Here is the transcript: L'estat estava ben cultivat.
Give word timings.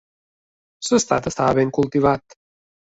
L'estat 0.93 1.31
estava 1.33 1.55
ben 1.61 1.77
cultivat. 1.81 2.41